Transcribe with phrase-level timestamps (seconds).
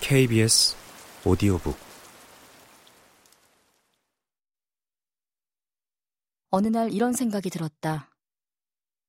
[0.00, 0.76] KBS
[1.24, 1.76] 오디오북
[6.50, 8.10] 어느 날 이런 생각이 들었다.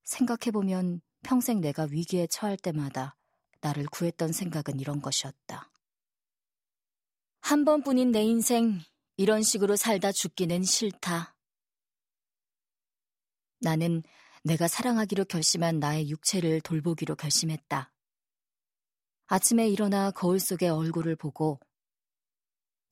[0.06, 3.18] 생각해보면 평생 내가 위기에 처할 때마다
[3.60, 5.70] 나를 구했던 생각은 이런 것이었다.
[7.42, 8.80] 한 번뿐인 내 인생,
[9.18, 11.36] 이런 식으로 살다 죽기는 싫다.
[13.60, 14.04] 나는
[14.44, 17.94] 내가 사랑하기로 결심한 나의 육체를 돌보기로 결심했다.
[19.28, 21.60] 아침에 일어나 거울 속의 얼굴을 보고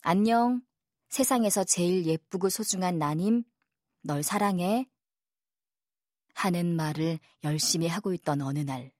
[0.02, 0.62] 안녕.
[1.10, 3.44] 세상에서 제일 예쁘고 소중한 나님,
[4.02, 4.90] 널 사랑해.
[6.34, 8.94] 하는 말을 열심히 하고 있던 어느 날.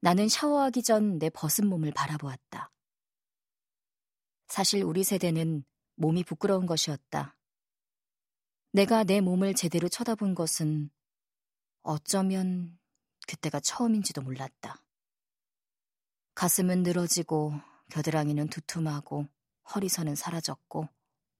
[0.00, 2.72] 나는 샤워하기 전 내 벗은 몸을 바라보았다.
[4.48, 7.35] 사실 우리 세대는 몸이 부끄러운 것이었다.
[8.72, 10.90] 내가 내 몸을 제대로 쳐다본 것은
[11.82, 12.78] 어쩌면
[13.26, 14.82] 그때가 처음인지도 몰랐다.
[16.34, 17.54] 가슴은 늘어지고
[17.90, 19.26] 겨드랑이는 두툼하고
[19.74, 20.88] 허리선은 사라졌고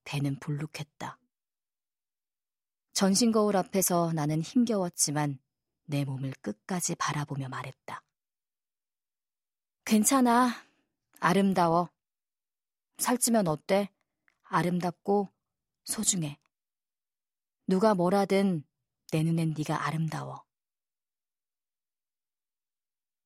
[0.04, 1.18] 배는 볼룩했다.
[2.92, 5.38] 전신 거울 앞에서 나는 힘겨웠지만
[5.84, 8.02] 내 몸을 끝까지 바라보며 말했다.
[9.84, 10.50] 괜찮아.
[11.20, 11.90] 아름다워.
[12.98, 13.90] 살찌면 어때?
[14.44, 15.28] 아름답고
[15.84, 16.38] 소중해.
[17.66, 18.64] 누가 뭐라든
[19.10, 20.44] 내 눈엔 네가 아름다워.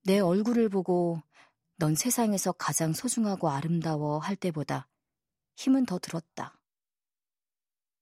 [0.04, 1.22] 내 얼굴을 보고
[1.76, 4.88] 넌 세상에서 가장 소중하고 아름다워 할 때보다
[5.56, 6.58] 힘은 더 들었다.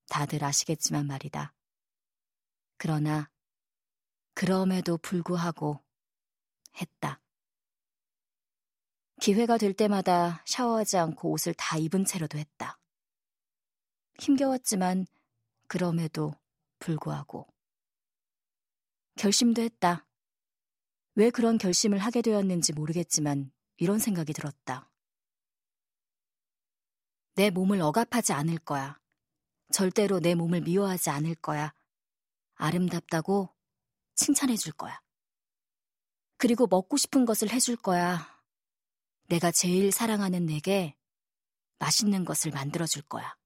[0.09, 1.55] 다들 아시겠지만 말이다.
[2.77, 3.31] 그러나
[4.34, 5.83] 그럼에도 불구하고
[6.81, 7.20] 했다.
[9.20, 12.78] 기회가 될 때마다 샤워하지 않고 옷을 다 입은 채로도 했다.
[14.20, 15.06] 힘겨웠지만
[15.69, 16.34] 그럼에도
[16.80, 17.47] 불구하고
[19.16, 20.06] 결심도 했다.
[21.14, 24.91] 왜 그런 결심을 하게 되었는지 모르겠지만 이런 생각이 들었다.
[27.34, 29.00] 내 몸을 억압하지 않을 거야.
[29.72, 31.75] 절대로 내 몸을 미워하지 않을 거야.
[32.54, 33.54] 아름답다고
[34.14, 35.00] 칭찬해 줄 거야.
[36.37, 38.43] 그리고 먹고 싶은 것을 해줄 거야.
[39.28, 40.97] 내가 제일 사랑하는 내게
[41.78, 43.37] 맛있는 것을 만들어 줄 거야.